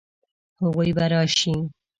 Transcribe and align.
هغوی 0.61 0.89
به 0.97 1.05
راشي؟ 1.13 1.53